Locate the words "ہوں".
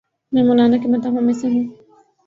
1.47-1.65